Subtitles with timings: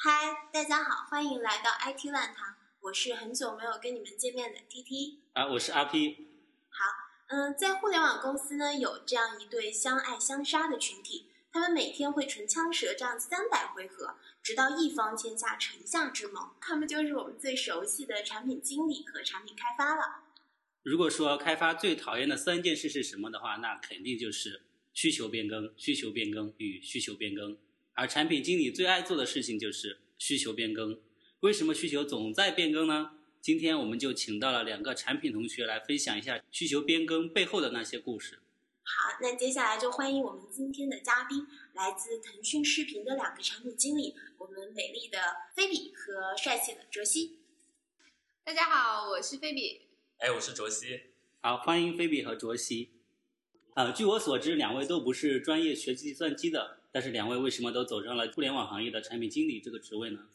[0.00, 5.18] 嗨，大家好，欢迎来到 IT 乱堂，我是很久没有跟你们见面的 T T。
[5.32, 6.28] 啊，我是阿 P。
[6.68, 6.84] 好
[7.26, 16.48] 嗯，在互联网公司呢，有这样一对相爱相杀的群体，他们每天会唇枪舌战三百回合，直到一方签下，城下之盟。
[16.60, 20.22] 他们就是我们最熟悉的产品经理和产品开发了。
[20.84, 24.62] 如果说开发最讨厌的三件事是什么的话，那肯定就是
[24.92, 27.58] 需求变更、需求变更与需求变更。
[27.98, 31.00] 而产品经理最爱做的事情就是需求变更。
[31.40, 33.10] 为什么需求总在变更呢？
[33.40, 38.38] 今天我们就请到了两个产品同学来分享一下需求变更背后的那些故事。
[38.84, 45.18] 好，那接下来就欢迎我们今天的嘉宾，来自腾讯视频的两个产品经理，我们美丽的
[45.56, 47.40] 菲比和帅气的卓西。
[48.44, 49.80] 大家好，我是菲比。
[50.18, 51.00] 哎，我是卓西。
[51.40, 52.90] 好，欢迎菲比和卓西。
[53.74, 60.26] 呃，据我所知，两位都不是专业学计算机的，但是两位为什么都走上了互联网行业的产品经理这个职位呢？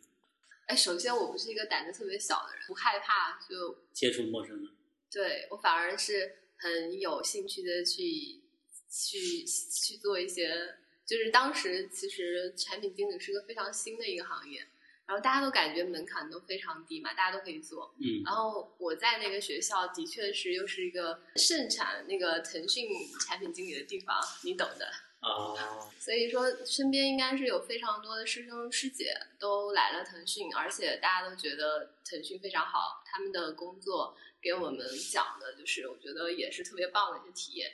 [0.67, 4.69] 哎，首先我不是一个胆子特别小的人，不害怕就接触陌生人。
[5.11, 8.41] 对我反而是很有兴趣的去
[8.89, 14.65] 去去做一些，就是当时其实产品经理是个非常新的一个行业，
[15.05, 17.93] 然后大家都感觉门槛都非常低嘛，大家都可以做。
[17.99, 22.87] 嗯，然后我在那个学校的确是又是一个盛产那个腾讯
[23.27, 24.87] 产品经理的地方，你懂的。
[25.23, 37.71] 哦，所以说，身边应该是有非常多的师兄师姐都来了腾讯，而且大家都觉得腾讯非常好，他们的工作给我们讲的就是，我觉得也是特别棒的一些体验。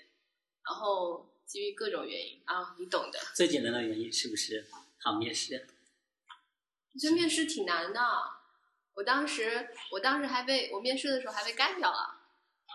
[0.64, 3.20] 然后基于各种原因啊，你懂的。
[3.34, 4.68] 最简单的原因是不是
[5.00, 5.68] 好面试？
[6.94, 8.00] 我觉得面试挺难的，
[8.94, 12.19] 我当时我当时还被我面试的时候还被干掉了。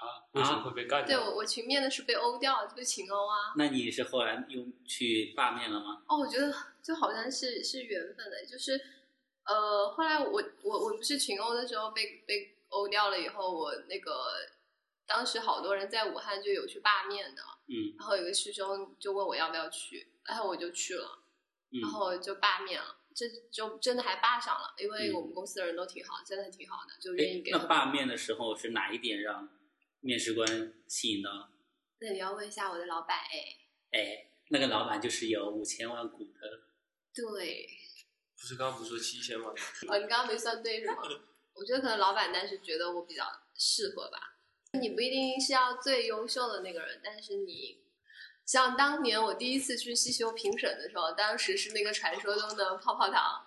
[0.07, 0.23] 啊？
[0.33, 3.55] 为什么会被干掉对，我我群面的是被殴掉，就被群殴啊。
[3.57, 6.03] 那你是后来又去罢面了吗？
[6.09, 6.53] 哦，我觉得
[6.83, 8.81] 就好像是是缘分的，就是
[9.45, 14.27] 呃，后来我我我不是群殴的时候被被殴掉了以后，我那个
[15.07, 21.19] 当时好多人在武汉就有去罢面的，嗯然后有个师兄就问我要不要去，然后我就去了，
[21.73, 29.49] 嗯然后就罢面了，这就真的还罢上了，因为嗯我们公司的人都挺好，真的挺好的，就愿意给，那罢面的时候是哪一点让
[30.05, 30.47] 面试官
[30.87, 31.51] 吸引到？
[31.99, 36.41] 那你要问一下我的老板哎，哎，那个老板就是有五千万股的。
[37.15, 37.67] 对，
[38.37, 39.55] 不是刚刚不是说七千吗？
[39.89, 40.97] 哦，你刚刚没算对是吗？
[41.55, 43.25] 我觉得可能老板当时觉得我比较
[43.57, 44.37] 适合吧。
[44.73, 47.83] 你不一定是要最优秀的那个人，但是你
[48.45, 53.47] 像当年我第一次去西修评审的时候，当时是那个传说中的泡泡糖，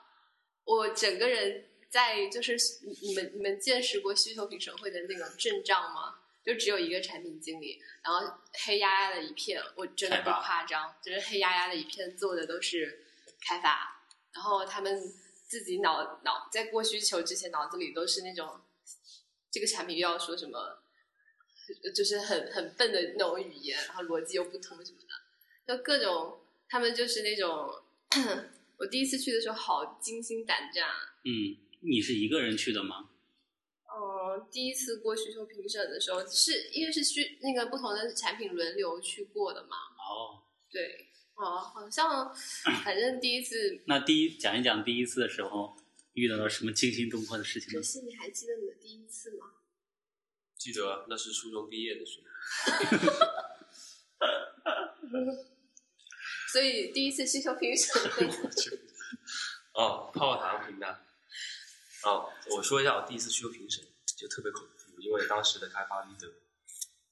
[0.63, 6.16] 我整个人在就是你你们你们见识过需求评审会的那种阵仗吗？
[6.47, 8.25] 就只有一个产品经理，然后
[8.65, 13.05] 黑压压的一片，我真的不夸张，就是黑压压的一片，做的都是
[13.41, 14.97] 开发，然后他们
[15.45, 18.61] 自己脑脑在过需求之前，脑子里都是那种
[19.51, 20.79] 这个产品又要说什么，
[21.93, 27.83] 就是很很笨的那种语言，然后逻辑又不通什么的，就各种他们就是那种，
[28.79, 33.09] 我第一次去的时候好惊心胆战啊，嗯，你是一个人去的吗？
[34.37, 42.33] 嗯，第一次过需求评审的时候，是因为是需那个不同的产品轮流去过的嘛，哦，对，哦，好像
[42.83, 45.75] 反正第一次，那第一讲一讲第一次的时候
[46.13, 47.79] 遇到了什么惊心动魄的事情呢？
[47.79, 49.53] 可是你还记得你的第一次吗？
[50.57, 52.27] 记得啊那是初中毕业的时候。
[56.51, 58.25] 所以第一次需求评审会，
[59.73, 60.87] 哦，泡泡糖评的。
[62.03, 63.85] 哦，我说一下我第一次需求评审
[64.17, 66.33] 就特别恐怖，因为当时的开发 leader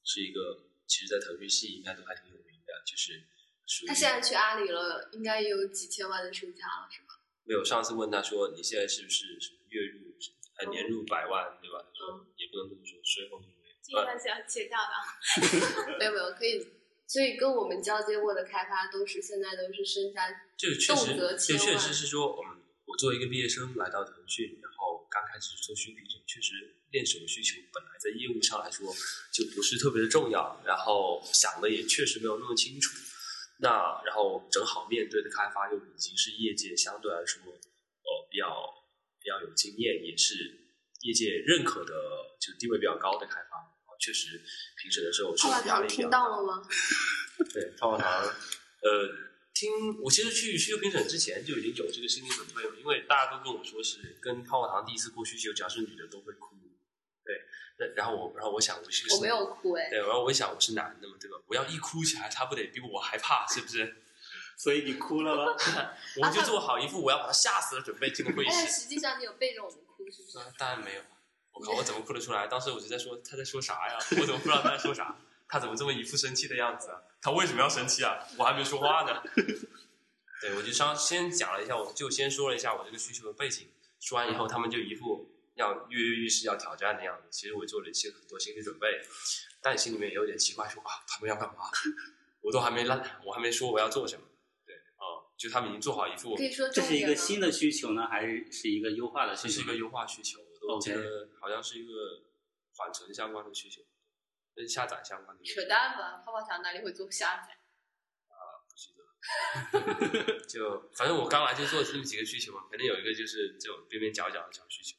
[0.03, 3.23] 是一个，其实在腾讯系应该都还挺有名的，就是
[3.67, 7.21] 属于他现在去阿里了，应该也有几千万的身价了，是吧？
[7.43, 10.17] 没有上次问他说你现在是不是什么月入
[10.57, 11.85] 呃年入百万对吧？
[11.93, 13.75] 他说也不能这么说，税后就 没有。
[13.83, 15.97] 这一段是要切掉的。
[15.99, 16.65] 没有没有，可以。
[17.07, 20.25] 所以跟我们交接过的开发都是现在都是身家，
[20.57, 28.93] 这个确实这确实是说，嗯，我作为一个毕业生来到腾讯，然后刚开始做需求评审，确实练手的需求本来在业务上来说
[29.31, 32.91] 就不是特别的重要，然后想的也确实没有那么清楚。
[33.59, 38.51] 那然后正好面对的开发又已经是业界相对来说，呃，比较
[39.23, 40.35] 比较有经验，也是
[41.03, 41.93] 业界认可的，
[42.37, 43.55] 就地位比较高的开发。
[43.55, 44.43] 啊确实，
[44.75, 46.19] 评审的时候是压力比较大。
[46.19, 46.67] 到了吗？
[47.53, 49.07] 对，泡泡糖，呃，
[49.55, 49.71] 听
[50.03, 56.55] 我其实去需求评审之前就已经有这个心理准备了，因为大家都跟我说是跟泡泡糖第一次过需求，只要是女的都会哭。
[57.23, 57.41] 对，
[57.79, 61.37] 那然后我然后我想我是个我没有哭哎，对，然后我一想我是男的嘛，对吧？
[61.47, 63.95] 我要一哭起来，他不得比我还怕，是不是？
[64.59, 65.55] 所以你哭了吗？
[66.21, 68.81] 我就做好一副我要把他吓死的准备进入会议哎，室。
[68.81, 70.37] 实际上你有背着我们哭，是不是？
[70.37, 71.01] 啊，当然没有。
[71.53, 72.45] 我靠，我怎么哭得出来？
[72.47, 73.97] 当时我就在说他在说啥呀？
[74.19, 75.17] 我怎么不知道他在说啥？
[75.47, 77.01] 他怎么这么一副生气的样子啊？
[77.25, 78.19] 他为什么要生气啊？
[78.37, 79.23] 我还没说话呢。
[80.39, 83.67] 对，我就稍先讲了一下，我就先说了一下我这个需求的背景。
[83.99, 87.27] 说完以后，他们就一副要跃跃欲试、要挑战的样子。
[87.31, 89.01] 其实我做了一些很多心理准备，
[89.59, 91.63] 但心里面也有点奇怪，说啊，他们要干嘛？
[92.41, 94.27] 我都还没烂，我还没说我要做什么。
[94.63, 99.47] 对，哦、就他们已经做好一副可以说这是一个新的需求呢，还是是一个优化的需求？
[99.47, 102.21] 这是一个优化需求，我都记得好像是一个
[102.75, 103.94] 缓存相关的需求，跟
[104.67, 105.43] 下载相关的。
[105.43, 107.57] 扯淡吧，泡泡糖哪里会做下载？
[108.29, 110.45] 啊不记得。
[110.47, 114.95] 就反正我刚来就做这么几个需求嘛，肯定有一个就是这种边边角角的小需求，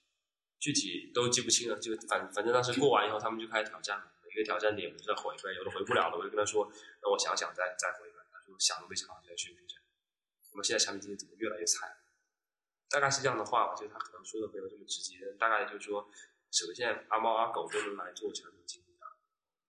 [0.59, 1.79] 具体都记不清了。
[1.79, 6.71] 就反反正当时过完以后，他们就开始挑战嘛，每个挑战点我就在回呗，有的回不了了，我就跟他说，
[7.01, 8.17] 让我想想再再回呗。
[8.33, 9.81] 他说想都没想好就在去评审。
[10.53, 11.97] 那么现在产品经理怎么越来越菜？
[12.89, 16.09] 大概是这样的话吧，就是他可能说的没有这么直接，大概就是说，
[16.53, 18.86] 首先阿猫阿狗都能来做产品经理啊，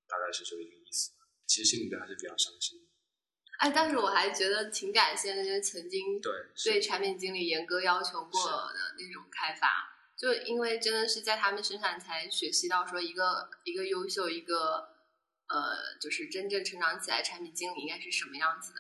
[0.08, 1.12] 大概是这个意思。
[1.46, 2.88] 其实心里面还是比较伤心。
[3.60, 6.32] 哎，但是我还觉得挺感谢那些曾经对，
[6.64, 9.68] 对产品经理严格要求过的那种开发，
[10.16, 14.90] 就因为真的是在他们身上才学习到说一个一个优秀一个
[15.48, 18.80] 呃，就是真正成长起来产品经理应该是什么样子的。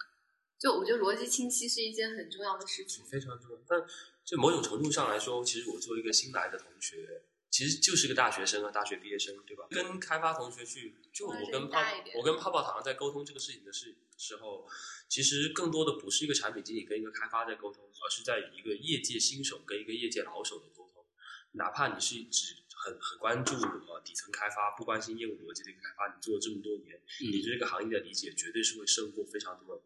[0.59, 3.05] 就我觉得逻辑清晰是一件很重要的事情。
[3.05, 3.57] 非常重要。
[3.67, 3.81] 但
[4.25, 9.65] 就某种程度上来说，其实我作为一个新来的同学，其实就是个大学生啊，大学毕业生，对吧？
[9.69, 11.79] 跟开发同学去，就我跟泡
[12.15, 14.67] 我跟泡泡糖在沟通这个事情的事时候，
[15.07, 21.05] 其实更多的不是一个产品经理跟一个开发在沟通，而是在一个业界新手跟一个业界老手的沟通。
[21.53, 29.83] 哪怕你是只很很关注呃底层开发，不关心业务逻辑的一个开发，你做了这么多年，你对这个行业的理解绝对是会胜过非常多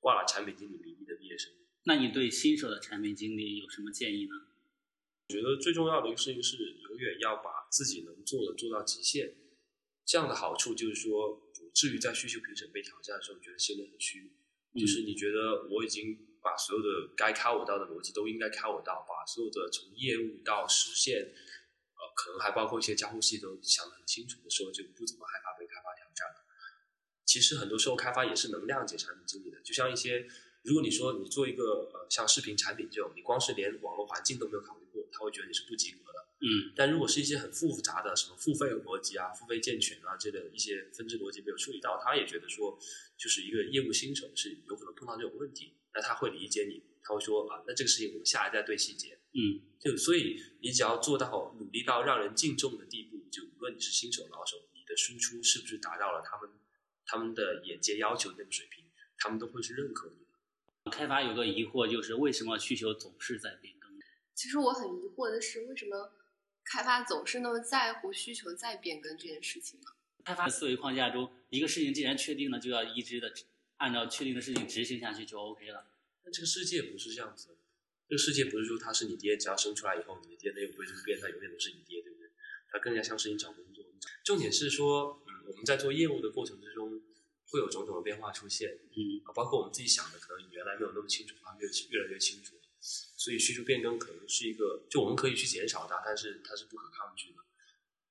[0.00, 1.52] 挂了产品经理名义的毕业生。
[1.84, 4.34] 那你对新手的产品经理有什么建议呢？
[5.32, 9.34] 我觉得最重要的一个事情是，永远要把自己能做的做到极限。
[10.04, 14.30] 这样的好处就是说，不至于在需求评审被挑战的时候，觉得心里很虚。
[14.78, 26.44] 就是你觉得我已经把所有的该 cover 到的逻辑都应该 cover 到，把所有的从业务到实现，呃，可能还包括一些交互系都想得很清楚的时候，就不怎么害怕被开发挑战了。
[27.24, 30.26] 其实很多时候开发也是能谅解产品经理的，就像一些，
[30.64, 34.81] 如果你说你做一个呃像视频产品这种，你光是连网络环境都没有考虑过，
[35.12, 36.18] 他会觉得你是不及格的。
[36.40, 42.76] 嗯，但如果是一些很复杂的什么付费逻辑啊、付费健全啊这类一些分支逻辑没有处理到，他也觉得说，
[43.16, 49.20] 就是一个业务新手是有可能碰到这种问题，那他会理解你，他会说啊，那这个事情我们下一再对细节。
[49.34, 56.50] 嗯，就所以你只要做到努力到让人敬重的地步，就无论你是新手老手，你的输出是不是达到了他们
[57.06, 58.84] 他们的眼界要求的那个水平，
[59.16, 60.90] 他们都会是认可你的。
[60.90, 63.81] 开发有个疑惑就是为什么需求总是在变更？
[64.34, 66.12] 其实我很疑惑的是，为什么
[66.64, 69.86] 开发总是那么在乎需求再变更这件事情呢？
[70.24, 73.32] 开发思维框架中，一个事情既然确定了，就要一直的
[73.78, 75.86] 按照确定的事情执行下去就 OK 了。
[76.22, 77.54] 但这个世界不是这样子的，
[78.08, 82.30] 这个世界不是说他是你爹，只要生出来以后，你的爹也不会这么变，他永远都是你爹，对不对？
[82.70, 83.84] 他更加像是你找工作。
[84.24, 87.02] 重点是说，嗯，我们在做业务的过程之中，
[87.48, 92.54] 会有种种的变化出现，嗯，啊，包括我们自己想的，可能原来没有那么清楚，它越越来越清楚。
[92.82, 97.36] 所以需求变更可能是一个，就我们可以去减少它，但是它是不可抗拒的。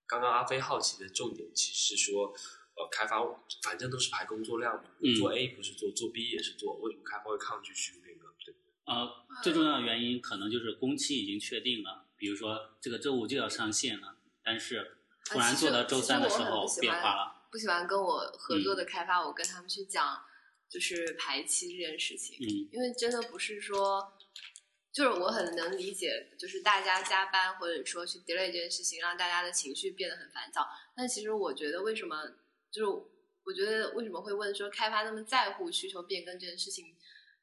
[0.08, 2.34] 刚刚阿飞好奇的重点其实是说，
[2.76, 3.20] 呃，开发
[3.64, 8.28] 反正都是排工作量嘛，嗯做 A 不是做，做 B 也是做，为什么开发会抗拒需求变更？
[8.44, 8.72] 对不对？
[8.86, 17.48] 呃，最重要的原因可能就是工期已经确定了，比如说这个周五就要上线了，但是突然做到周三的时候变化了。
[17.52, 20.24] 不喜欢跟我合作的开发，我跟他们去讲
[20.70, 24.14] 就是排期这件事情，嗯因为真的不是说，
[24.94, 30.68] 就是我很能理解，就是大家加班或者说去 delay 这件事情，让大家的情绪变得很烦躁。
[30.96, 32.24] 但其实我觉得，为什么
[32.70, 32.86] 就是
[33.46, 36.94] 我觉得为什么会问说开发那么在乎需求变更这件事情，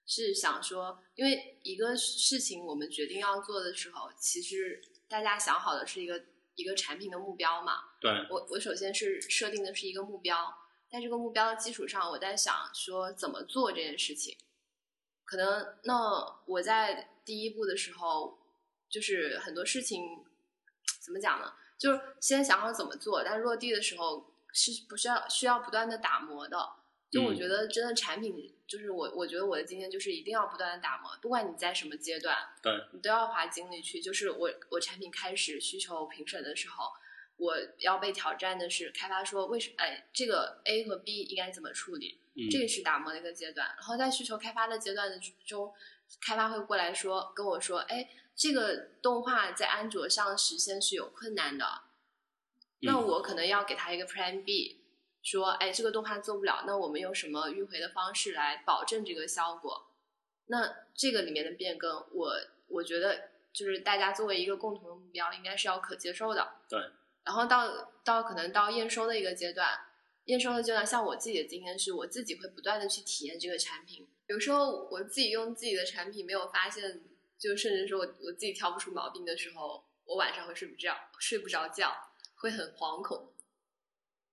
[0.06, 6.22] 是想说，因为一个事情我们决定要做的时候，其实大家想好的是一个
[6.54, 7.78] 一个产品的目标嘛。
[8.00, 10.54] 对，我我首先是设定的是一个目标，
[10.90, 14.36] 在这个目标的基础上，我在想说怎么做这件事情。
[15.28, 18.38] 可能那我在第一步的时候，
[18.88, 20.24] 就是很多事情
[20.98, 21.52] 怎么讲呢？
[21.76, 26.56] 就是先想好怎么做，但落地的时候是不需要需要不断的打磨的。
[27.10, 34.00] 就我嗯觉得真的产品，就是我我觉得我的经验就是一定要不断的打磨，不管你在什么阶段，对你都要花精力去。
[34.00, 36.90] 就是我我产品开始需求评审的时候，
[37.36, 42.18] 我要被挑战的是开发说为什么哎这个 A 和 B 应该怎么处理？
[42.38, 43.66] 嗯这个是打磨的一个阶段。
[43.76, 45.74] 然后在需求开发的阶段的中，
[46.20, 51.66] 开发会过来说跟我说，哎，这个动画在安卓上实现是有困难的，
[52.80, 54.84] 那嗯我可能要给他一个 Plan B，
[55.22, 59.90] 说，哎，这个动画做不了，那我们用什么迂回的方式来保证这个效果？
[60.46, 62.32] 那这个里面的变更，我
[62.68, 66.54] 我觉得就是大家作为一个共同的目标，应该是要可接受的。
[66.68, 66.78] 对。
[67.24, 69.78] 然后到到可能到验收的一个阶段，
[70.28, 74.06] 验收的阶段，像我自己的经验是，我自己会不断的去体验这个产品。
[74.26, 77.02] 有时候我自己用自己的产品没有发现，
[77.38, 81.94] 就甚至说我我自己挑不出毛病的时候，我晚上会睡不着，睡不着觉，
[82.34, 83.32] 会很惶恐。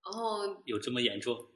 [0.03, 1.47] 然后有这么严重？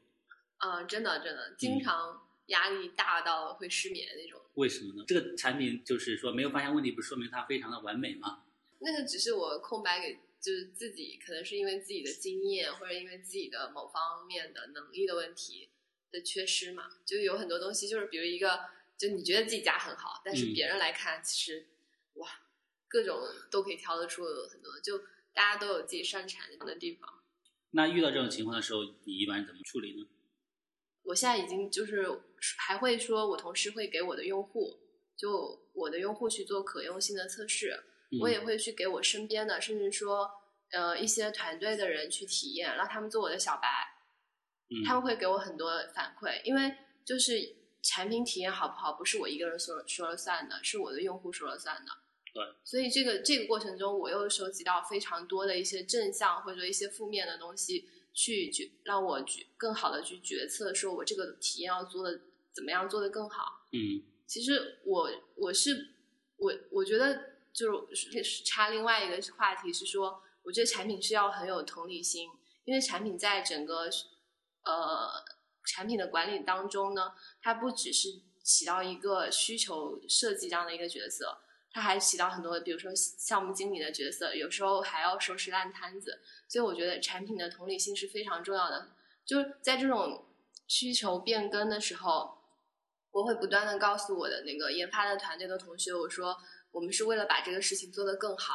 [0.57, 4.41] 啊、真的真的，经常压力大到会失眠那种。
[4.53, 5.03] 为什么呢？
[5.05, 8.43] 这个产品就是说没有发现问题，不是说明它非常的完美吗？
[8.79, 15.69] 那个只是我空白给，就是自己可能是因为自己的经验，或者因为自己的某方面的能力的问题
[16.11, 16.89] 的缺失嘛。
[17.05, 18.59] 就有很多东西，就是比如一个，
[18.97, 21.67] 就你觉得自己家很好，但是嗯别人来看，其实
[22.13, 22.29] 哇，
[22.87, 24.99] 各种都可以挑得出很多，就
[25.33, 27.21] 大家都有自己擅长的地方。
[27.71, 30.07] 那遇到这种情况的时候，你一般怎么处理呢？
[31.03, 32.07] 我现在已经就是
[32.57, 34.79] 还会说，我同事会给我的用户，
[35.15, 37.88] 就我的用户去做可用性的测试，嗯
[38.21, 40.31] 我也会去给我身边的，甚至说
[40.71, 43.67] 呃一些团队的人去体验，让他们做我的小白，
[44.69, 46.75] 嗯他们会给我很多反馈，因为
[47.05, 51.91] 就是产品体验好不好，不是我一个人说了说了算的，是我的用户说了算的。
[52.33, 62.21] 对，所以这个这个过程中，我又收集到非常多的一些正向或者说一些负面的东西，去决让我决更好的去决策，说我这个体验要做的
[62.53, 63.67] 怎么样做的更好。
[63.71, 64.03] 嗯。
[64.27, 65.87] 其实我我是
[66.37, 72.29] 我我觉得就是插另外一个话题是说，我觉得产品是要很有同理心，
[72.65, 73.89] 因为产品在整个
[74.63, 75.09] 呃
[75.65, 78.09] 产品的管理当中呢，它不只是
[78.43, 81.37] 起到一个需求设计这样的一个角色，
[81.71, 86.21] 它还起到很多，比如说项目经理的角色，有时候还要收拾烂摊子。
[86.47, 88.89] 所以我觉得产品的同理心是非常重要的。
[89.25, 90.25] 就在这种
[90.67, 92.39] 需求变更的时候，
[93.11, 96.35] 我会不断的告诉我的那个研发的团队的同学，我说
[96.71, 98.53] 我们是为了把这个事情做得更好，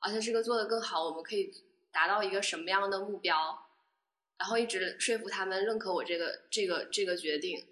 [0.00, 1.50] 而且这个做得更好，我们可以
[1.92, 3.58] 达到一个什么样的目标，
[4.38, 7.66] 然后一直说服他们认可我这个这个这个决定。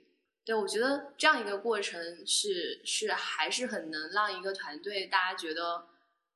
[0.44, 5.86] 对，我觉得这样一个过程是是还是很能让一个团队大家觉得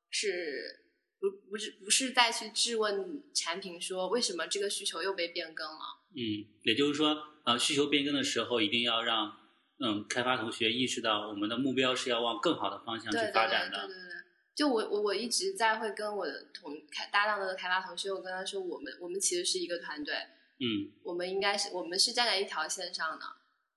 [0.09, 0.81] 是
[1.19, 6.01] 不不是不是再去质问产品说为什么这个需求又被变更了。
[6.15, 7.15] 嗯，也就是说，
[7.45, 9.48] 呃，需求变更的时候，一定要让
[9.81, 13.87] 嗯开发同学意识到，我们的目标是要往更好的方向去对对对发展的。
[13.87, 14.09] 对对对。
[14.55, 20.15] 就我我我一直在会跟我的同开搭档的开发同学，我跟他说，我们我们其实是一个团队，
[20.59, 23.25] 嗯我们应该是我们是站在一条线上的。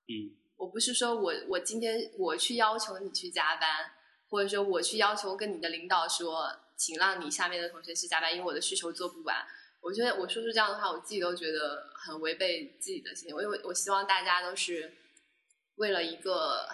[0.08, 3.92] 嗯我不是说我我今天我去要求你去加班，
[4.28, 9.38] 或者说我去要求跟你的领导说，请让你下面的同学去加班，因为我的需求做不完。
[9.82, 13.30] 我觉得我说出这样的话，我自己都觉得很违背自己的心。
[13.30, 14.94] 因为我我希望大家都是
[15.82, 16.70] 为了一个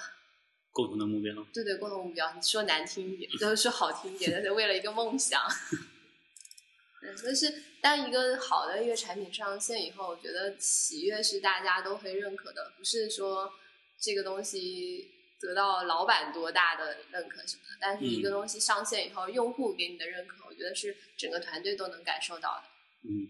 [0.71, 1.33] 共同的目标。
[1.53, 2.33] 对对共同目标。
[2.33, 5.41] 你说难听一点，就是说好听一点，但是为了一个梦想。
[7.01, 13.53] 嗯，但是当一个好的一个产品上线以后，我觉得喜悦是大家都会认可的，不是说
[13.97, 15.09] 这个东西
[15.39, 22.63] 得到老板多大的认可什么的，但是一个东西上线以后，用户给你的认可，我觉得是整个团队都能感受到的。
[23.09, 23.29] 嗯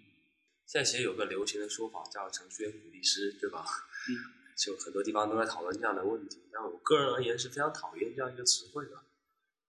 [0.65, 3.63] 现在其实有个流行的说法叫程序员鼓励师，对吧？
[4.09, 4.11] 嗯，
[4.57, 6.41] 就很多地方都在讨论这样的问题。
[6.51, 8.91] 但我个人而言是非常讨厌这样一个词汇的，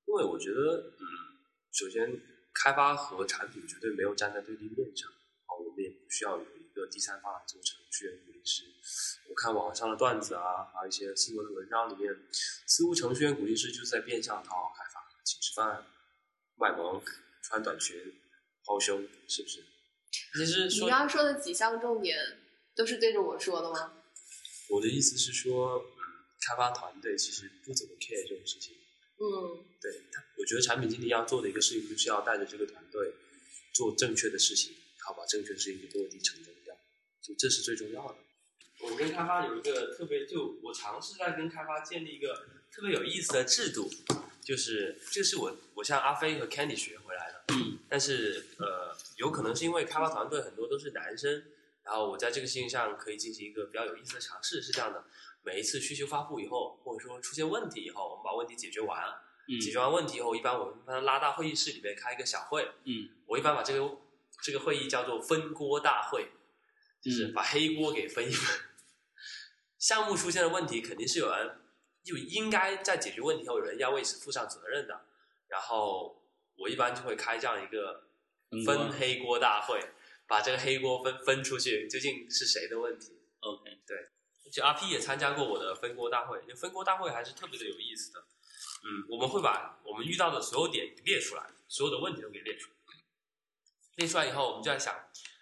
[0.07, 1.05] 因为我觉得，嗯，
[1.71, 2.21] 首先
[2.55, 8.65] 开发和产品绝对没有站在对立面上，啊，我们也不需要有一个第三方来做程序员鼓励师。
[9.29, 12.17] 我看网上的段子啊，还有一些新闻的文章里面，
[12.67, 15.85] 似乎程序员鼓励师就是在变相讨好开发，请吃饭、
[16.57, 17.03] 卖萌、
[17.43, 18.15] 穿短裙、
[18.65, 19.65] 抛胸，是不是？
[20.33, 22.17] 其实你刚刚说的几项重点
[22.75, 23.93] 都是对着我说的吗？
[24.69, 26.03] 我的意思是说，嗯，
[26.41, 28.77] 开发团队其实不怎么 care 这种事情。
[29.21, 33.13] 嗯，对，他我觉得产品经理要做的一个事情，就是要带着这个团队
[33.73, 36.77] 做正确的事情，然后把正确的事情给落地成功掉，
[37.21, 38.17] 就这是最重要的。
[38.81, 43.91] 我跟开发有一个特别，就我尝试在跟开发建立一个特别有意思的制度，
[44.45, 47.45] 就是这是我我向阿飞和 Candy 学回来的。
[47.49, 51.43] 嗯但是呃，有可能是因为开发团队很多都是男生，
[51.89, 55.03] 然后我在这个事情上可以进行一个比较有意思的尝试，是这样的：
[55.43, 59.03] 每一次需求发布以后，或者说出现问题以后，我们把问题解决完，
[59.49, 63.97] 嗯解决完问题以后，一般我们把它拉到会议室里面开一个小会，嗯我一般把这个
[64.43, 66.29] 这个会议叫做分锅大会，
[67.01, 68.61] 就是嗯把黑锅给分一分。
[69.79, 71.59] 项目出现了问题，肯定是有人
[72.05, 75.07] 就应该在解决问题后，有人要为此负上责任的。
[75.47, 76.23] 然后
[76.57, 78.05] 我一般就会开这样一个
[78.67, 79.81] 分黑锅大会，
[80.29, 84.11] 把这个黑锅分分出去，究竟是谁的问题？OK，对
[84.53, 88.21] 就 RP 也参加过我的分锅大会，就分锅大会还是特别的有意思的。
[88.85, 92.77] 嗯，我们会把我们遇到的所有点列出来，所有的问题都给列出来。
[93.97, 94.95] 列出来以后，我们就在想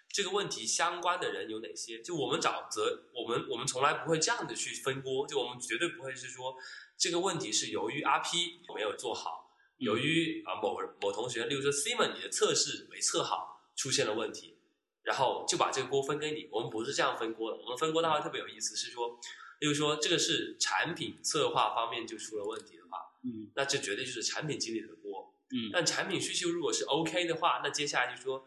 [0.09, 2.01] 这个问题相关的人有哪些。
[2.01, 6.55] 就我们找责，我们我们从来不会这样的去分锅，就我们绝对不会是说
[6.97, 14.56] 这个问题是由于 RP 没有做好，由于啊某某同学，例如说 Simon 你的测试没测好出现了问题，
[15.07, 16.49] 然后就把这个锅分给你。
[16.51, 19.17] 我们不是这样分锅的，我们分锅大会特别有意思，是说，
[19.59, 25.33] 例如说这个是产品策划方面就出了问题的话，嗯那这绝对就是产品经理的锅。
[25.49, 28.45] 嗯但产品需求如果是 OK 的话，那接下来就说，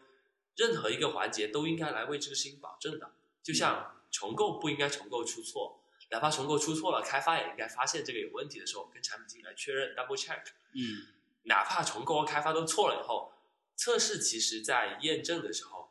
[0.55, 3.11] 任何一个环节都应该来为这个事情保证的。
[3.41, 10.43] 就像重构不应该重构出错，哪怕重构出错了，开发也应该发现这个有问题的时候，跟产品经理来确认 double check。
[10.75, 11.07] 嗯
[11.45, 13.33] 哪怕重构和开发都错了以后，
[13.75, 15.89] 测试其实在验证的时候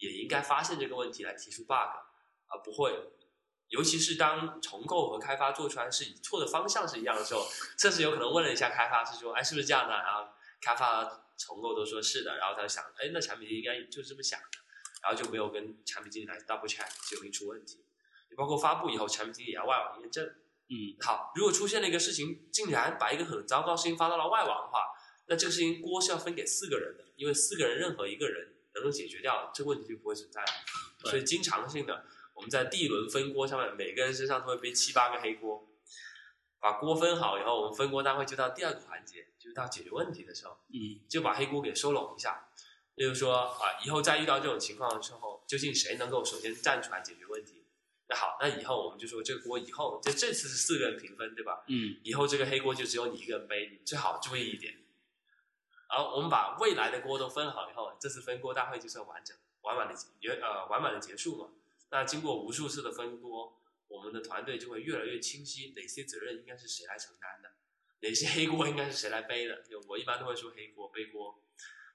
[0.00, 1.94] 也应该发现这个问题来提出 bug，
[2.48, 2.92] 而不会。
[3.68, 7.46] 尤其是当重构和开发做出来是以错的方向是一样的时候，
[7.78, 9.94] 测试有可能问了一下开发，是说，哎，是不是这样的？
[9.94, 10.28] 然后
[10.60, 11.04] 开发、
[11.38, 14.58] 重构都说是的，然后他就想，哎，那产品经理应该就是这么想的，
[15.04, 17.84] 然后就没有跟产品经理来 double check，就容易出问题。
[18.28, 24.86] 你包括发布以后，产品经理也要外网验证，嗯好，如果出现了一个事情，竟然把一个很糟糕的事情发到了外网的话，
[25.28, 30.48] 那这个事情锅是要分给四个人的，因为四个人任何一个人能够解决掉，这个问题就不会存在了。
[31.04, 35.66] 所以经常性的，我们在第一轮分锅上面，每个人身上都会背七八个黑锅。
[36.58, 42.48] 把锅分好以后，我们分锅大会就到第二个环节，就是到解决问题的时候，嗯就把黑锅给收拢一下。
[42.96, 47.64] 例如说啊，以后再遇到这种情况的时候，究竟谁能够首先站出来解决问题？
[48.10, 51.64] 那好，那以后我们就说这个锅以后，就这次是四个人平分，对吧？
[51.68, 54.79] 嗯以后这个黑锅就只有你一个人背，你最好注意一点。
[55.90, 60.06] 然后我们把未来的锅都分好以后，这次分锅大会就算完整、完满的结
[60.40, 61.48] 呃完满的结束嘛。
[61.90, 67.50] 那经过无数次的分锅，我们的团队就会越来越清晰，哪些责任应该是谁来承担的，
[68.00, 69.62] 哪些黑锅应该是谁来背的。
[69.62, 71.40] 就我一般都会说黑锅背锅。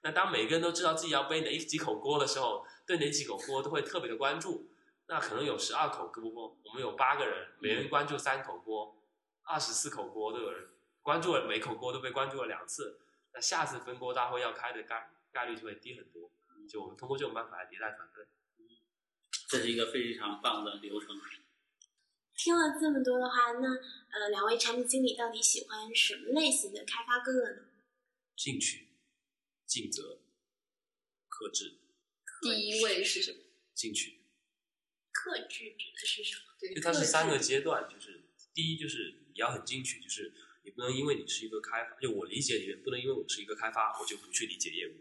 [0.02, 4.70] 那当每个人都知道自己要背哪几口锅的时候，对哪几口锅都会特别的关注。
[5.08, 8.98] 那可能有十二口锅，我们有八个人，每人关注三口锅，
[9.44, 10.70] 二十四口锅都有人
[11.02, 13.00] 关注了，每口锅都被关注了两次。
[13.36, 16.32] 那下次分拨大会要开的概概率就会低很多。
[16.68, 18.26] 就我们通过这种办法来迭代团队。
[19.48, 21.16] 这是一个非常棒的流程。
[22.34, 27.62] 听了这么多的话，那呃，两位产品经理到底喜欢什么类型的开发哥哥呢？
[28.36, 28.88] 进取、
[29.66, 30.20] 尽责、
[31.30, 31.78] 克制、
[32.42, 33.38] 第一位是什么？
[33.74, 34.22] 进取，
[35.12, 36.42] 克制指的是什么？
[36.60, 40.34] 对就它是三个阶段，就是第一就是你要很进取，就是
[40.66, 44.94] 你不能因为你是一个开发，就我理解里面不能因为我是一个开发，我就不去理解业务，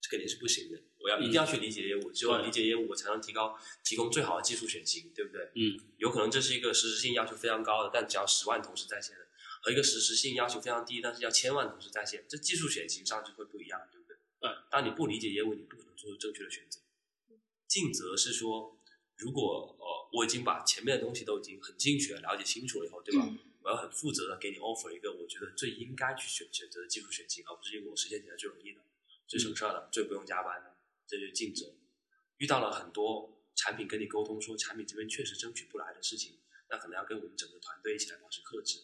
[0.00, 0.80] 这肯定是不行的。
[1.00, 5.50] 我要一定要去理解业务，只有理解业务，我才能提高提供最好的技术选型，对不对？
[5.56, 9.26] 嗯有可能这是一个实时性要求非常高的，但只要十万同时在线的，
[9.60, 14.16] 和一个实时性要求非常低，但是要千万同时在线，这技术选型上就会不一样，对不对？
[14.40, 14.50] 对。
[14.70, 16.80] 当你不理解业务，你不可能做出正确的选择。
[17.66, 18.78] 尽责是说，
[19.16, 23.26] 如果呃我已经把前面的东西都已经很精确地了解清楚了以后，对吧？
[23.28, 28.80] 嗯我要很负责的给你 offer 一个我觉得最应该去选选择的技术选型，而不是因为我实现起来最容易的、
[29.26, 30.74] 最省事儿的、最不用加班的，
[31.06, 31.74] 这就是尽责。
[32.38, 36.38] 遇到了很多产品跟你沟通说产品这边确实争取不来的事情，
[36.70, 38.78] 那可能要跟我们整个团队一起来保持克制，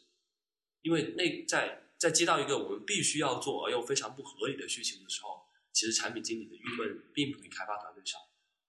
[0.83, 8.19] 因为那在在接到一个我们必须要做而又非常不合理的需求的时候，其实产品经理的郁闷并不比开发团队少。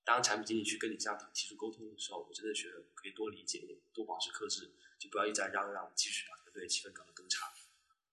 [0.06, 4.71] 当产品经理去跟你这样提出沟通的时候，我真的觉得可以多理解一点，多保持克制，
[5.06, 7.54] 就不要一直在嚷嚷，继续把团队气氛搞得更差。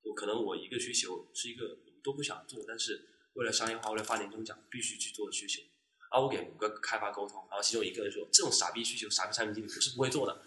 [0.03, 5.63] 有可能我一个需求是一个我们都不想做，但是为了商业化，为了发年终奖必须去做的需求，
[6.11, 10.43] 而我给五个开发沟通，然后其中一个人说这种傻逼需求，傻逼产品经理我是不会做的，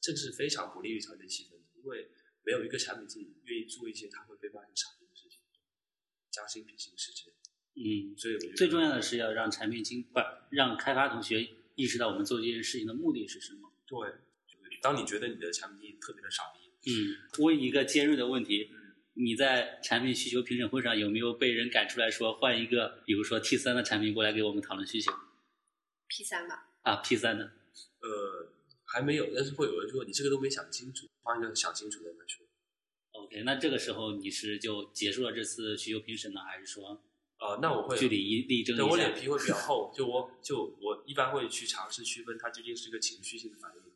[0.00, 2.10] 这个是非常不利于团队气氛的，因为
[2.44, 5.40] 没有一个产品经理愿意做一些他会被骂成傻逼的事情，
[6.30, 7.40] 将心比心是这样，
[7.74, 11.42] 嗯，所以我觉得最重要的是要让产品经不是让开发同学
[11.74, 13.72] 意识到我们做这件事情的目的是什么。
[13.86, 14.22] 对，就是
[14.82, 18.70] 当你觉得你的产品经理特别的傻逼，嗯，问一个尖锐的问题，
[19.14, 25.12] 你在产品需求评审会上有没有被人赶出来说换一个，比如说 T 三的产品过来给我们讨论需求
[26.08, 28.52] P 三吧，啊？P 三的，呃，
[28.84, 32.46] 还没有，但是会有人说你这个都没想清楚，换一个想清楚的人来说。
[33.12, 37.02] OK，那这个时候你是就结束了这次需求评审呢，还是说
[37.38, 39.08] 呃，那我会据理力力争对我一下？
[39.08, 43.89] 脸皮会比较厚，就我就我一般会去尝试区分它究竟是一个情绪性的反应，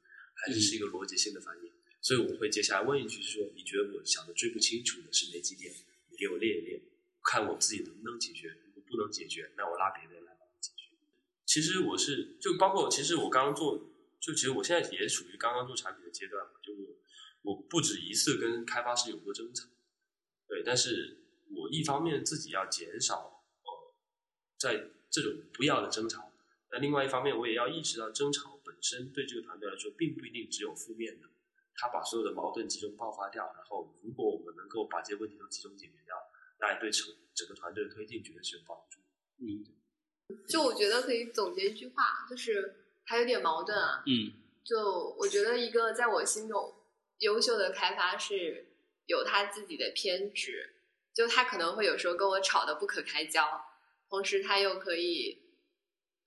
[0.45, 1.73] 还是是一个逻辑性的反应？
[2.03, 5.73] 所以我会接下来问一句，是说你觉得我想的最不清楚的是哪几点？
[6.11, 6.83] 你给我列一列，
[7.23, 8.55] 看我自己能不能解决。
[8.67, 10.91] 如果不能解决，那我拉别人来帮我解决。
[11.47, 16.99] 其实我是就包括，其实我刚刚做，就其实我现在也属于刚刚做产品的阶段，就我
[17.43, 19.67] 我不止一次跟开发师有过争吵，
[20.47, 21.17] 对，但是
[21.57, 23.95] 我一方面自己要减少呃
[24.59, 26.33] 在这种不要的争吵，
[26.71, 28.54] 那另外一方面我也要意识到争吵
[28.85, 31.27] 身对这个团队来说并不一定只有负面的。
[31.75, 36.15] 他把所有的矛盾集中爆发掉，然后如果我们能够把这些问题都集中解决掉，
[36.61, 39.01] 那也对整整个团队的推进绝对是有帮助。
[39.41, 39.65] 嗯，
[40.47, 44.05] 就我觉得可以总结一句话，就是还有点矛盾啊。
[44.07, 44.31] 嗯，
[44.63, 46.75] 就我觉得一个在我心中
[47.19, 48.67] 优秀的开发是
[49.07, 50.77] 有他自己的偏执，
[51.13, 53.65] 就他可能会有时候跟我吵得不可开交，
[54.09, 55.43] 同时他又可以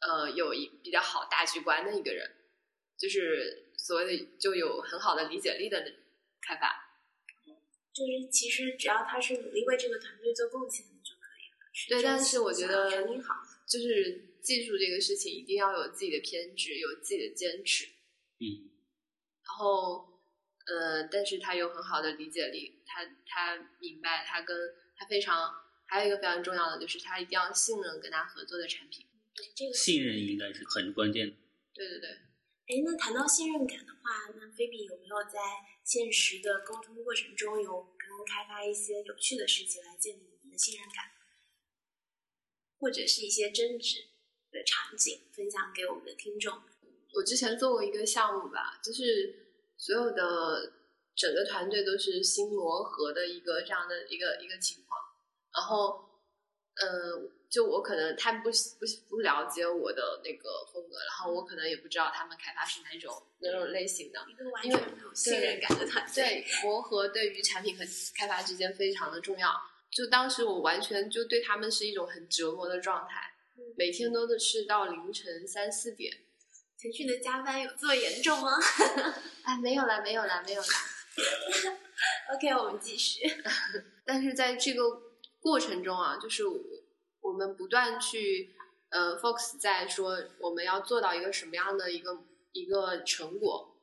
[0.02, 2.30] 呃有一比较好大局观的一个人，
[2.98, 3.64] 就是。
[3.80, 5.80] 所谓的就有很好的理解力的
[6.42, 7.00] 开发，
[7.94, 12.02] 就是其实只要他是努力为这个团队做贡献就可以了。
[12.02, 12.90] 对，但是我觉得
[13.66, 17.86] 就是技术这个事情一定要有自己的偏执，有自己的坚持。
[18.40, 18.68] 嗯。
[19.46, 20.20] 然后，
[20.66, 24.58] 呃，但是他有很好的理解力，他他明白，他跟
[24.98, 25.56] 他非常
[25.86, 29.06] 还有一个非常重要的就是他一定要信任跟他合作的产品。
[29.34, 31.36] 对，这个信任应该是很关键的。
[31.74, 32.10] 对对对。
[32.68, 35.40] 哎，那谈到信任感的话，那菲比有没有在
[35.86, 41.06] 现实的沟通过程中有跟开发一些有趣的事情来建立你们的信任感，
[42.78, 44.10] 或者是一些争执
[44.52, 46.62] 的场景分享给我们的听众？
[47.14, 50.74] 我之前做过一个项目吧，就是所有的
[51.16, 55.00] 整个团队都是新磨合的一个这样的一个一个情况，
[55.54, 56.22] 然后，
[56.76, 57.37] 嗯。
[57.50, 64.20] 就我可能他们不不不了解我的那个风格，然后我可能也不知道他们开发是哪种哪种类型的，
[64.64, 64.80] 因为
[65.14, 67.86] 信任感的团队，对磨合对于产品和
[68.18, 69.50] 开发之间非常的重要。
[69.90, 73.32] 就当时我完全就对他们是一种很折磨的状态，
[73.78, 76.14] 每天都是到凌晨三四点。
[76.80, 78.52] 腾讯的加班有这么严重吗？
[79.44, 80.68] 哎， 没有啦，没有啦，没有啦。
[82.36, 83.22] OK，我们继续。
[84.06, 84.84] 但是在这个
[85.40, 86.60] 过程中啊，就是我。
[87.28, 88.56] 我们不断去，
[88.88, 92.18] 呃，focus 在说我们要做到一个什么样的一个
[92.54, 93.76] 一个成果，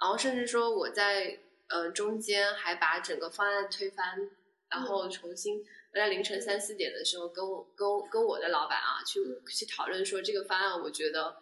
[0.00, 4.28] 然后甚至说我在呃中间还把整个方案推翻，
[4.68, 9.20] 然后重新在凌晨三四点的时候跟我跟跟我的老板啊去
[9.56, 11.36] 去讨论说这个方案我觉得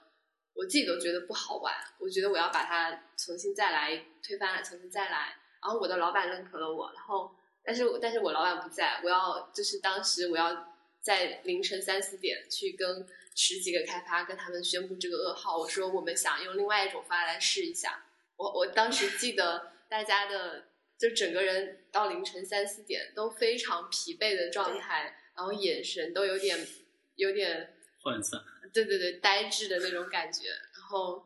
[0.52, 10.75] 我自己都觉得不好玩，我觉得我要把它重新再来推翻，重新再来，然后我的老板认可了我，然后但是但是我老板不在，我要就是当时我要。
[11.06, 18.04] 在凌晨三四点去跟十几个开发跟他们宣布这个噩耗，我说我们想用另外一种方案来试一下。
[18.36, 20.64] 我我当时记得大家的
[20.98, 26.66] 就整个人到凌晨三四点都非常疲惫的状态，然后眼神都有点
[27.14, 28.42] 有点涣散，
[28.74, 30.48] 对对对，呆滞的那种感觉。
[30.48, 31.24] 然后，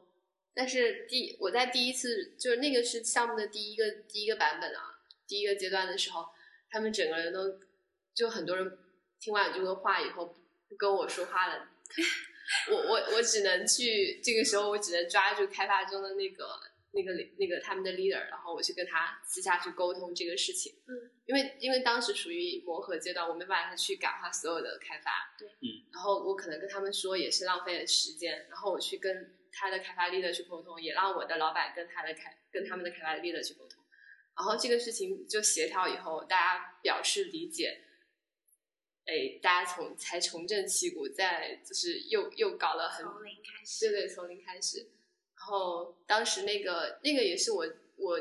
[0.53, 6.29] 但是第我在第一次就是那个是项目的第一个第一个版本啊，第一个阶段的时候，
[6.71, 7.59] 他们整个人都
[8.15, 8.77] 就很多人。
[9.21, 10.27] 听完这个话以后
[10.69, 11.69] 不跟我说话了，
[12.73, 16.47] 我我我只能去这个时候我只能抓住开发中的那个
[16.93, 20.73] 那个那个他们的 leader，然后我去跟他私下去沟通这个事情。
[20.89, 25.35] 嗯，因为因为当时属于磨合阶段，我没办法去感化所有的开发。
[25.39, 33.85] 对，嗯，然后我可能跟他们说也是浪费了时间，然后我去跟他的开发 leader 去沟通，也让我的老板跟他的开跟他们的开发 leader 去沟通，
[34.37, 37.85] 然后这个事情就协调以后，大家表示理解。
[39.11, 44.87] 哎，大家从才重振旗鼓，再就是又又搞了很从零开始，对对，从零开始。
[45.37, 48.21] 然后当时那个那个也是我我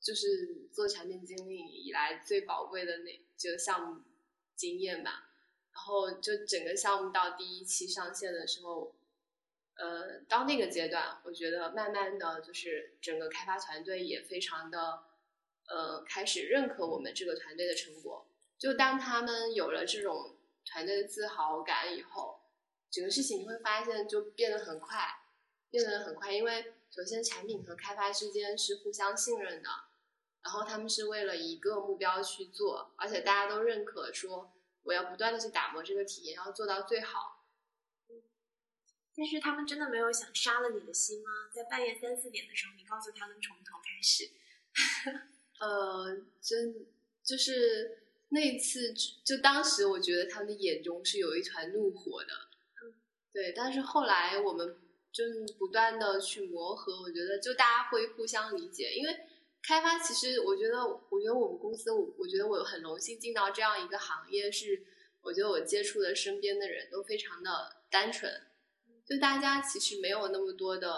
[0.00, 4.02] 就是做产品经理以来最宝贵的那这个项目
[4.54, 5.30] 经验吧。
[5.72, 8.94] 然后就整个项目到第一期上线的时候，
[9.74, 15.02] 呃，到那个阶段，我觉得慢慢的就是整个开发团队也非常的
[15.66, 18.24] 呃开始认可我们这个团队的成果。
[18.58, 22.40] 就当他们有了这种团队的自豪感以后，
[22.90, 24.96] 整个事情你会发现就变得很快，
[25.68, 26.32] 变得很快。
[26.32, 29.68] 因为首先产品和开发之间是互相信任的，
[30.42, 34.52] 然后他们是为了一个目标去做，而且大家都认可说
[34.84, 37.44] 我要不断的去打磨这个体验，要做到最好。
[39.16, 41.30] 但是他们真的没有想杀了你的心吗？
[41.52, 44.30] 在半夜三四点的时候，你告诉他们从头开始。
[45.58, 46.86] 呃，真
[47.22, 48.03] 就是。
[48.30, 48.92] 那次
[49.24, 52.28] 就当时我觉得他们的眼中是有一团怒火的，
[53.32, 53.52] 对。
[53.52, 54.76] 但是后来我们
[55.12, 59.20] 就是不断的去磨合，我觉得就大家会互相理解，因为
[59.62, 64.82] 开发其实我觉得，我觉得我们公司，我我觉得我很荣幸进到这样一个行业，是
[65.22, 68.42] 我觉得我接触的身边的人都非常的单纯，
[69.06, 70.90] 就大家其实没有那么多的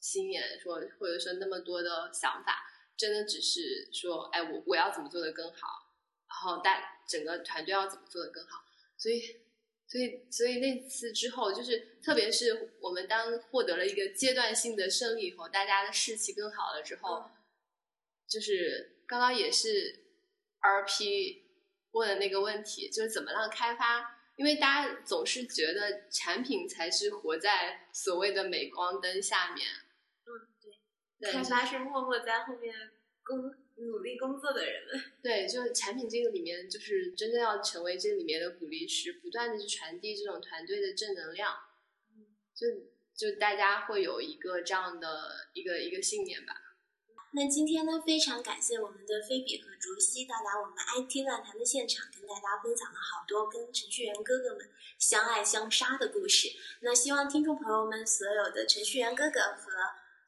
[0.00, 5.87] 心眼，说或者说那么多的想法，真的只是说，哎，我我要怎么做的更好，然
[6.38, 8.64] 后大整个团队要怎么做的更好，
[8.96, 9.22] 所以。
[9.90, 17.24] 所以，所以那次之后，就是特别是我们当获得了一个阶段性的胜利以后，大家的士气更好了之后，
[18.28, 19.98] 就是刚刚也是
[20.60, 21.38] RP
[21.92, 29.66] 问的那个问题，就是怎么让开发，因为大家总是觉得产品才是活在所谓的镁光灯下面。
[30.26, 30.28] 嗯，
[31.18, 32.74] 对，开发是默默在后面
[33.24, 33.54] 工。
[33.80, 41.54] 努力工作的人们， 对，就是产品这个里面，就是真正要成为这里面的鼓励师，不断的去传递这种团队的正能量，
[42.54, 42.66] 就
[43.14, 46.54] 就大家会有一个这样的一个一个信念吧。
[47.32, 56.48] 那今天呢，非常感谢我们的菲比和竹溪到达我们 IT 论坛的现场，跟大家分享了好多跟程序员哥哥们相爱相杀的故事。
[56.80, 59.70] 那希望听众朋友们，所有的程序员哥哥和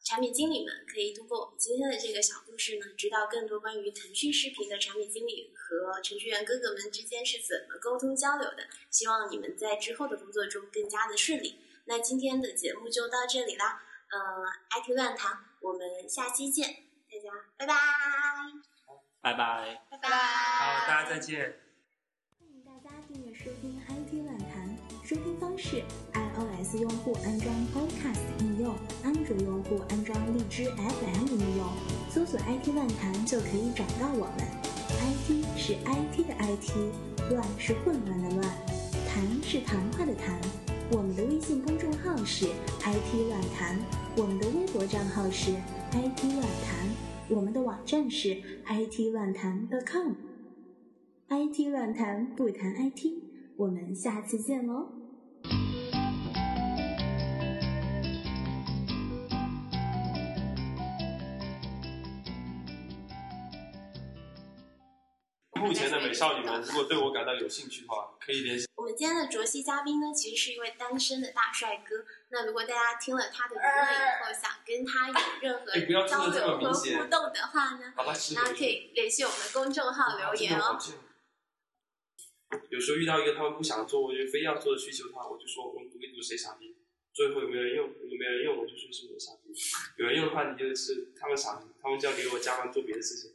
[0.03, 8.67] 产品经理们可以通过我们今天的这个小故事呢，知道更多关于腾讯视频的产品经理和程序员哥哥们之间是怎么沟通交流的。
[8.91, 11.61] 希望你们在之后的工作中更加的顺利。
[11.85, 16.69] 那今天的节目就到这里啦，呃，IT 乱谈，我们下期见，
[17.09, 17.75] 大家拜拜，
[19.21, 21.61] 拜拜，拜拜，好，大家再见。
[22.39, 25.85] 欢迎大家订阅收听 IT 乱谈，收听方式。
[26.63, 31.67] S 用户安装 Podcast 应用，安卓用户安装荔枝 FM 应用，
[32.11, 34.47] 搜索 IT 乱谈就可以找到我们。
[34.91, 38.43] IT 是 IT 的 IT，乱是混乱的乱，
[39.09, 40.39] 谈是谈话的谈。
[40.93, 42.45] 我们的微信公众号是
[42.81, 43.79] IT 乱谈，
[44.19, 45.53] 我们的微博账号是
[45.93, 46.87] IT 乱谈，
[47.31, 48.35] 我们的网站是
[48.67, 50.13] IT 乱谈 .com。
[51.31, 53.07] IT 乱谈不谈 IT，
[53.57, 55.00] 我们下次见喽。
[65.61, 68.67] 目前的美少女们，如果对我感到有兴趣的话，可以联系。
[68.77, 72.03] 我们今天的卓西嘉宾呢，其实是一位单身的大帅哥。
[72.31, 77.93] 那如果大家听了他的言论以后，想跟他有任何交流和互动的话呢，
[78.35, 80.79] 那可以联系我们的公众号留言哦。
[82.71, 86.75] 有时候遇到一个他们不想做，我就非要做的需求，的话我就说我们读一读谁傻逼，
[87.13, 87.87] 最后有没有人用？
[87.87, 89.53] 如果没人用，我就说是我傻逼。
[89.99, 93.33] 有人用的话，你就是他们傻逼，他们就要给我加班做别的事情。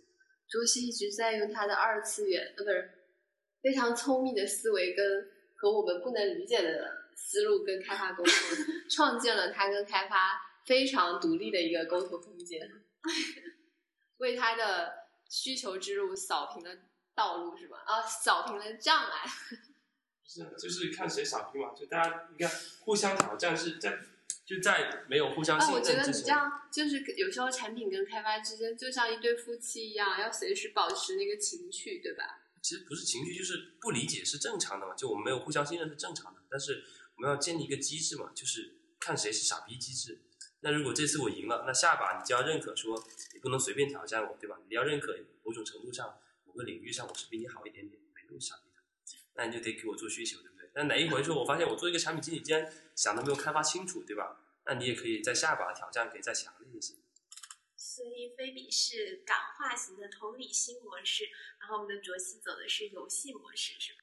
[0.47, 2.91] 卓西一直在用他的二次元，呃，不是
[3.61, 8.33] 非常聪明的思维跟和我们不能理解的思路跟开发沟通，
[8.89, 12.69] 创建了他跟开发非常独立的一个沟通空间，
[14.17, 14.93] 为他的
[15.29, 16.77] 需求之路扫平了
[17.15, 17.83] 道路，是吧？
[17.85, 19.21] 啊，扫平了障碍。
[20.23, 22.49] 不 是，就是看谁扫平嘛，就大家你看
[22.81, 23.97] 互相挑战是在。
[24.45, 32.41] 就在没有互相信任之前，我觉得你这样就是有时候产品跟开发之间就像一对夫妻一样，要随时保持那个情趣，对吧？
[32.61, 34.93] 其实不是情绪，就是不理解是正常的嘛。
[34.93, 36.83] 就我们没有互相信任是正常的，但是
[37.15, 40.21] 我们要建立一个机制嘛，就是看谁是傻逼机制。
[40.61, 43.03] 那如果这次我赢了，那下把你就要认可说
[43.33, 44.59] 你不能随便挑战我，对吧？
[44.67, 48.81] 你要认可某种程度上某个领域上我是比你好一点点，没那么傻逼的，
[49.35, 50.83] 那你就得给我做需求，对不对？
[50.83, 54.41] 那哪一回说我发现我做一个产品经理，竟然想都没有开发清楚，对吧？
[54.65, 56.93] 那你也可以在下一把挑战可以再强烈一些。
[57.77, 63.99] 所以菲比是感化型的同理心模式，然后我们的卓西走的是游戏模式，是吧？